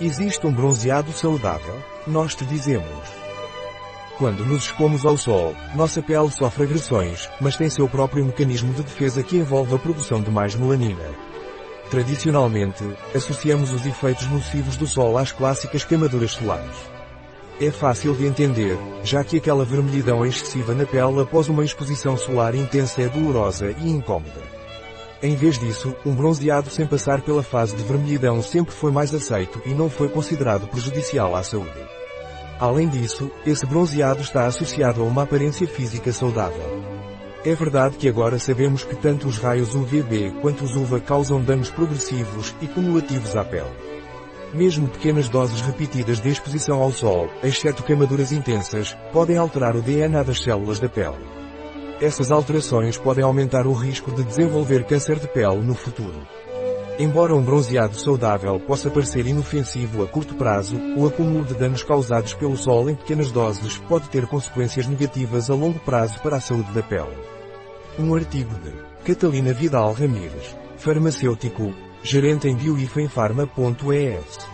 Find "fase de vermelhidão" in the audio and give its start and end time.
27.42-28.42